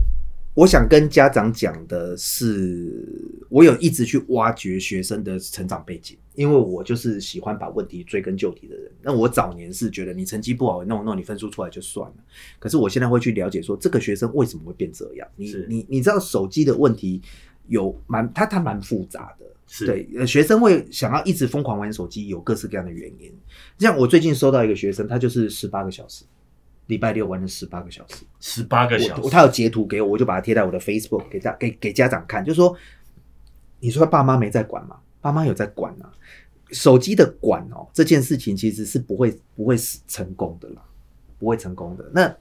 [0.55, 3.05] 我想跟家长讲的是，
[3.49, 8.89] 我有一直去挖掘学生的成长背景，因为我就是喜欢把问题追根究底的人。
[9.01, 12.15] 那我早年是觉得你成绩不好弄弄，你分数出来就算了。
[12.57, 15.27] 可是我现在会去了解说，这个学生为什么会变这样？
[15.35, 17.21] 你你你知道手机的问题
[17.67, 19.45] 有蛮它它蛮复杂的。
[19.67, 23.33] 是对，呃，学生会想要一直疯狂玩手机，有各式各样的原因。
[23.79, 26.23] 像我最近收到一个学生，他就是十八个小时，
[26.87, 28.25] 礼拜六玩了十八个小时。
[28.39, 32.75] 十八个小时，我他有截图给我，我就把它贴在我的 Facebook 给家给给家长看，就说
[33.79, 34.97] 你说爸妈没在管吗？
[35.21, 36.11] 爸妈有在管啊。
[36.71, 40.81] 手机的管哦，这件事情其实是不会不会成功的啦，
[41.37, 42.03] 不会成功的。
[42.11, 42.35] 那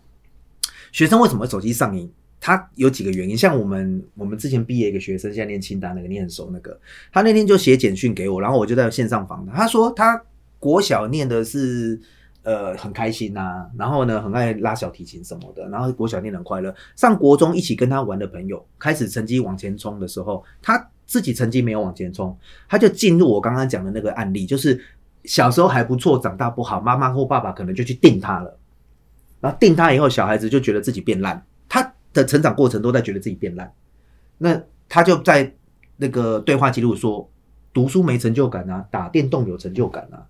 [0.93, 2.11] 学生为什么手机上瘾？
[2.41, 6.79] 他有几个原因，像我们我们之前毕业一个学生，现在念清大那个，你很熟那个，
[7.13, 10.23] 他那天就写简讯给我，然后我就在线上访谈，他说他
[10.59, 12.01] 国小念的是
[12.45, 22.37] 呃很开心呐、然后呢很爱拉小提琴什么的，然后国小念很快乐，上国中一起跟他玩的朋友开始成绩往前冲的时候，他自己成绩没有往前冲，
[22.69, 24.79] 他就进入我刚刚讲的那个案例，就是
[25.25, 28.59] 小时候还不错，长大不好，妈妈或爸爸可能就去定他了，
[29.41, 33.73] 然后定他以后，小孩子就觉得自己变烂，他的成长过程都在觉得自己变烂，
[34.39, 35.51] 那他就在
[35.97, 37.27] 那个对话记录说，
[37.73, 40.27] 读书没成就感啊，打电动有成就感啊。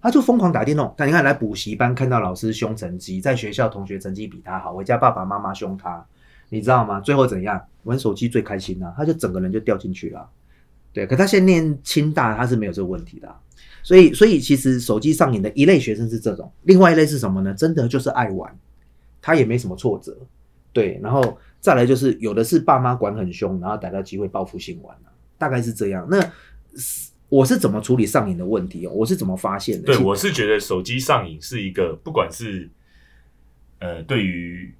[0.00, 6.04] 他就疯狂打电动，但你看来补习班看到老师凶成绩，在学校同学成绩比他好，回家爸爸妈妈凶他，
[6.48, 7.00] 你知道吗？
[7.00, 7.60] 最后怎样？
[7.84, 10.28] 玩手机最开心啊，他就整个人就掉进去了。
[10.92, 13.32] 对，可他现在念清大，他是没有这个问题的、
[13.82, 17.52] 所以，所以其实手机上瘾的一类学生是这种，另外一类是什么呢？
[17.54, 18.56] 真的就是爱玩，
[19.20, 20.16] 他也没什么挫折，
[20.72, 26.06] 对，然后再来就是有的是爸妈管很凶，然后逮到机会报复性玩啊，大概是这样。
[26.10, 26.18] 那
[27.28, 28.92] 我是怎么处理上瘾的问题哦？
[28.92, 29.86] 我是怎么发现的？
[29.86, 32.70] 对，我是觉得手机上瘾是一个，不管是
[33.80, 34.72] 呃对于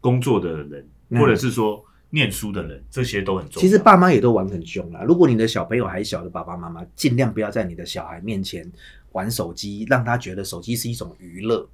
[0.00, 3.60] 工作的人，嗯或者是说念书的人，这些都很重要。
[3.60, 5.02] 其实爸妈也都玩很凶啦。
[5.02, 8.70] 如果你的小朋友还小的爸爸妈妈，尽量不要在你的小孩面前
[9.12, 11.66] 玩手机，让他觉得手机是一种娱乐。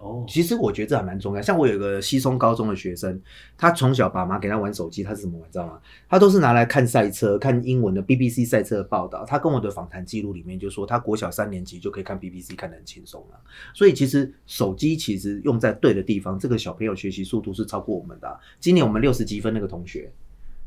[0.00, 1.42] 哦，其实我觉得这还蛮重要。
[1.42, 3.20] 像我有个西松高中的学生，
[3.56, 5.80] 他从小爸妈给他玩手机，他是怎么玩，知道吗？
[6.08, 9.24] 他都是拿来看赛车，看英文的 BBC 赛车的报道。
[9.24, 13.40] 他跟我的访谈记录里面就说，他国小三年级就可以看 BBC 看得很轻松了。
[13.74, 20.12] 所以其实手机其实用在对的地方，这个小朋友学习速度是超过我们的啊、今年我们六十几分那个同学，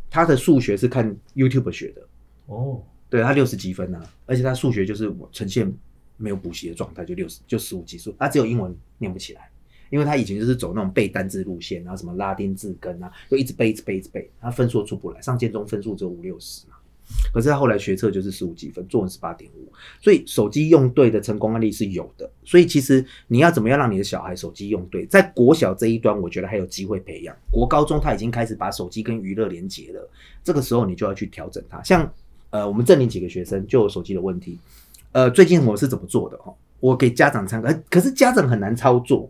[0.10, 2.02] 他的数学是看 YouTube 学的，
[2.48, 5.72] 哦，对他六十几分啊，而且他数学就是我呈现
[6.22, 9.50] 没有补习的状态，就六十就十五级数，他只有英文念不起来，
[9.90, 16.76] 因为他以前就是走那种背单字路线，然后什么拉丁字根啊，就一直背一直背一直背，他分数出不来，上建中分数只有五六十嘛。
[17.34, 22.30] 可是他后来学测就是十五几分，作文是八点五，所以手机用对的成功案例是有的。
[22.46, 27.36] 所以其实你要怎么样让你的小孩手机用对，在国小这一端，我觉得还有机会培养。
[27.52, 30.10] 国高中他已经开始把手机跟娱乐连结了，
[30.42, 31.84] 这个时候你就要去调整它。
[31.84, 32.10] 像
[32.50, 34.58] 呃，我们这里几个学生就有手机的问题，
[35.12, 36.54] 呃，最近我是怎么做的哦？
[36.80, 39.30] 我给家长参考，可是家长很难操作。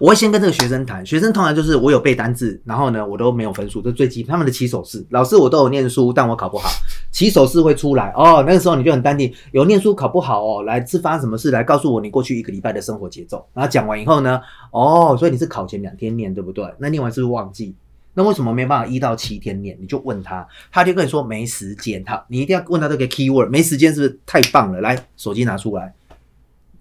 [0.00, 6.68] 我会先跟这个学生谈，学生通常就是我有背单字，然后呢我都没有分数，这最基他们的起手式，老师我都有念书，但我考不好，
[7.12, 16.64] 起手式会出来哦，那个时候你就很淡定，有念书考不好哦，来是发生什么事来告诉我你过去一个礼拜的生活节奏，然后讲完以后呢，哦，所以你是考前两天念对不对？
[16.78, 17.74] 那念完是不是忘记？
[18.14, 19.76] 那为什么没办法一到七天念？
[19.80, 22.04] 你就问他，他就跟你说没时间。
[22.06, 24.80] 好，你一定要问他这个 keyword，没时间是不是太棒了？
[24.80, 25.94] 来，手机拿出来，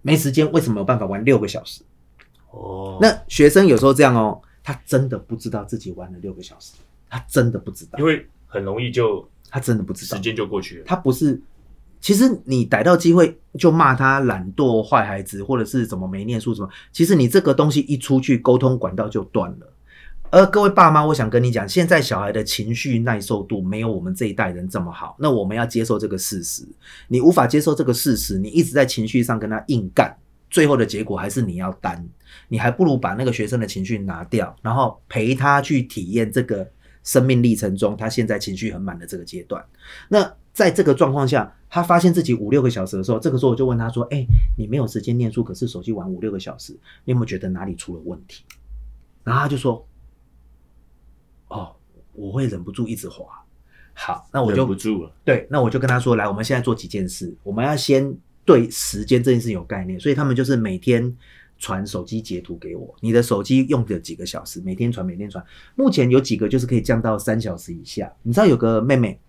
[0.02, 1.82] 没时间为什么有办法玩六个小时？
[2.50, 6.74] 哦，那学生有时候这样哦，他真的不知道自己玩了六个小时，
[7.10, 10.84] 他真的不知道因，为很容易就他真的不知道时，间就过去了。
[10.86, 11.41] 他不是。
[12.02, 16.67] 其实你逮到机会就骂他懒惰、坏孩子，或者是怎么没念书什么。
[16.91, 19.72] 其实你这个东西一出去，沟通管道就断了。
[20.32, 25.13] 而各位爸妈，我想跟你讲，现在小孩的情绪耐受度没有我们这一代人这么好。
[25.20, 26.65] 那我们要接受这个事实。
[27.10, 30.16] 你无法接受这个事实，你一直在情绪上跟他硬干，
[30.49, 32.08] 最后的结果还是你要担。
[32.47, 36.66] 你还不如把那个学生的情绪拿掉，然后陪他去体验这个
[37.03, 39.62] 生命历程中他现在情绪很满的这个阶段。
[40.08, 44.26] 那在这个状况下，他发现自己五六个小时的时候，这个时候我就问他说：“哎、
[44.58, 46.72] 你没有时间念书，可是手机玩五六个小时，
[47.03, 48.45] 你有没有觉得哪里出了问题？”
[49.26, 49.86] 然后他就说：“，
[52.14, 53.26] 我会忍不住一直滑。”
[53.93, 55.12] 好，那我就忍不住了。
[55.26, 61.16] 对，那我就跟他说，来，我们现在做几件事，我们要先对时间这件事有概念，所以他们就是每天
[61.59, 65.43] 传手机截图给我，你的手机用的几个小时，每天传，每天传。
[65.76, 68.12] 目前有几个就是可以降到三小时以下。
[68.24, 69.20] 你知道有个妹妹，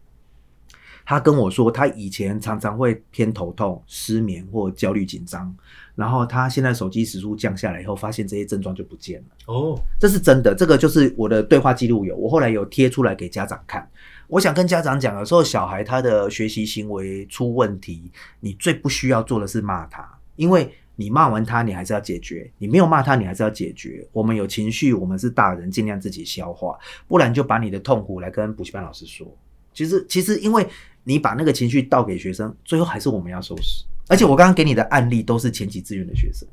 [1.04, 5.54] 他跟我说，他以前常常会偏头痛、失眠或焦虑紧张，
[5.94, 9.26] 然后他现在手机时速降下来以后，发现这些症状就不见了。
[9.46, 13.88] 哦，这是真的，这个就是我的对话记录有，我后来有贴出来给家长看。
[14.28, 24.06] 我想跟家长讲，有时候小孩他的学习行为出问题，你最不需要做的是骂他，因为你骂完他，你还是要解决；你没有骂他，你还是要解决。
[24.12, 29.26] 我们有情绪，我们是大人，尽量自己消化，不然就把你的痛苦来跟补习班老师说。
[29.74, 30.66] 其实，其实因为
[31.04, 33.84] 你把那个情绪倒给学生，最后还是我们要收拾。
[34.08, 36.46] 而且我刚刚给你的案例都是前期志愿的学生。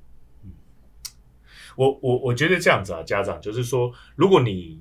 [1.76, 4.80] 我我我觉得这样子啊，家长就是说，如果你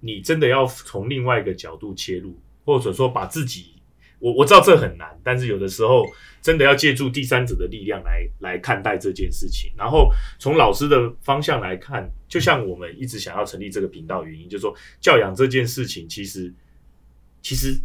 [0.00, 2.34] 你真的要从另外一个角度切入，
[2.64, 3.74] 或者说把自己，
[4.18, 6.02] 我我知道这很难，但是有的时候
[6.40, 9.70] 真的要借助第三者的力量来来看待这件事情。
[9.76, 16.52] 然后从老师的方向来看，就像我们一直想要成立这个频道原因，就是说教养这件事情，其实
[17.42, 17.78] 其实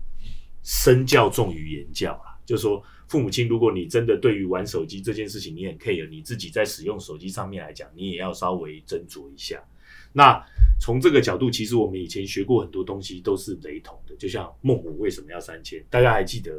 [0.66, 2.84] 身教重于言教啦，就是说。
[3.07, 9.63] 父母亲，如果你真的对于玩手机这件事情你很 care，你自己在使用手机上面来讲，你也要稍微斟酌一下。
[10.11, 10.43] 那
[10.82, 15.80] 从这个角度，其实我们以前学过很多东西都是雷同的，就像孟母为什么要三千？
[15.88, 16.51] 大家还记得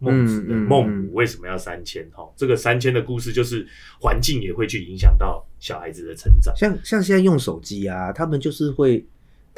[0.00, 2.04] 孟子的孟母为什么要三千？
[2.10, 3.64] 哈，这个三千的故事就是
[4.00, 6.52] 环境也会去影响到小孩子的成长。
[6.56, 9.06] 像像现在用手机啊，他们就是会，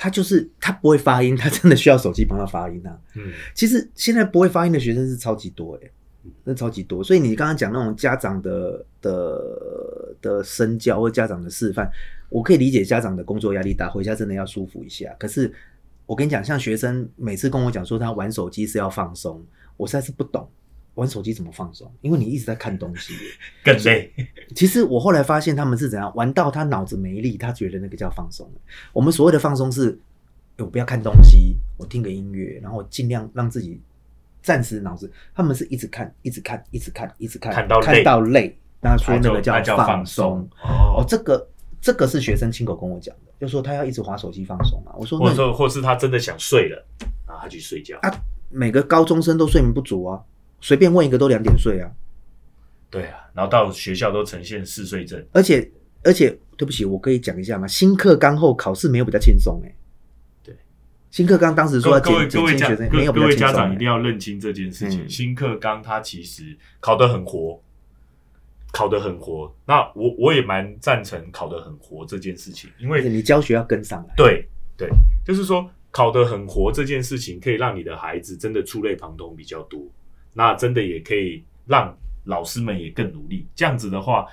[0.01, 2.99] 他就是他不会发音，他真的需要手机帮他发音啊。
[3.17, 5.91] 嗯，其实现在不会发音的学生是超级多诶。
[6.45, 11.91] 那超级多，所以你刚刚讲那种家长的的的身教或家长的示范，
[12.31, 15.15] 我可以理解家长的工作压力大，回家真的要舒服一下。
[15.19, 15.53] 可是
[16.07, 19.45] 我跟你讲，像学生每次跟我讲说他玩手机是要放松，
[19.77, 20.49] 我实在是不懂
[20.95, 23.14] 玩手机怎么放松，因为你一直在看东西，
[23.64, 24.12] 更累。
[24.55, 28.51] 其实我后来发现他们是怎样玩到他脑子没力，他觉得那个叫放松。
[28.93, 29.99] 我们所谓的放松是，
[30.59, 33.80] 我不要看东西，我听个音乐，然后尽量让自己。
[34.43, 40.49] 暂时脑子，他们是一直看，一直看，一直看，一直看，看到看到累，那说那个叫放松。
[40.62, 41.47] 哦，这个
[41.78, 44.93] 这个是学生亲口跟我讲的，就说他要一直划手机放松嘛。
[44.97, 46.82] 我说，或者或是他真的想睡了，
[47.26, 47.99] 然后他去睡觉。
[48.01, 48.11] 啊，
[48.49, 50.18] 每个高中生都睡眠不足啊，
[50.61, 51.91] 随便问一个都两点睡啊。
[52.91, 55.71] 对啊，然后到学校都呈现嗜睡症，而且
[56.03, 57.67] 而且，对不起，我可以讲一下吗？
[57.67, 59.75] 新课纲后考试没有比较轻松哎。
[61.11, 62.73] 新课纲当时说，各位各位家
[63.13, 65.09] 各位家长一定要认清这件事情。
[65.09, 67.61] 新课纲它其实考得很活，
[68.73, 69.53] 考得很活。
[69.67, 74.15] 那我我也蛮赞成考得很活这件事情，因为你教学要跟上来。
[74.17, 74.89] 对对，
[75.25, 79.83] 就是说考得很活这件事情，可以让你的孩子真的触类旁通比较多。
[80.35, 83.47] 那真的也可以让老师们也更努力。
[83.55, 84.26] 这样子的话，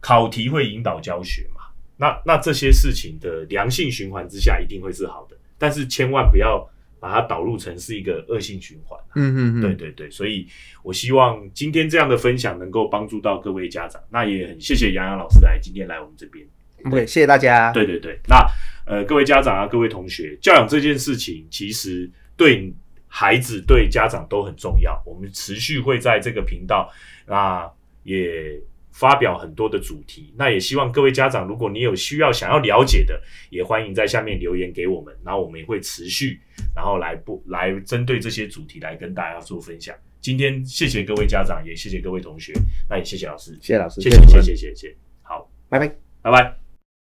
[0.00, 1.62] 考题会引导教学嘛？
[1.96, 5.36] 那那这些事情的良性循环之下，一定会是好的。
[5.56, 6.68] 但是千万不要
[6.98, 8.98] 把它导入成是一个恶性循环。
[9.14, 10.46] 嗯嗯嗯，对对对，所以
[10.82, 14.02] 我希望今天这样的分享能够帮助到各位家长。
[14.10, 16.44] 那也很谢谢杨洋老师来今天来我们这边。
[16.90, 17.72] 对，谢谢大家。
[17.72, 18.44] 对对对，那
[18.86, 22.74] 呃各位家长啊，各位同学，教养这件事情其实对
[23.14, 25.00] 孩子对家长都很重要。
[25.06, 26.90] 我们持续会在这个频道
[27.26, 27.70] 那
[28.02, 28.60] 也。
[28.94, 36.38] 发表很多的主题，那也希望各位家长，如果你有需要想要了解的，也欢迎在下面留言给我们，然后我们也会持续，
[36.76, 39.92] 然后来不来针对这些主题来跟大家做分享。
[40.20, 42.52] 今天谢谢各位家长，也谢谢各位同学，
[42.88, 45.88] 那也谢谢老师，谢谢老师，谢谢谢谢谢谢，好，拜拜，
[46.22, 46.63] 拜拜。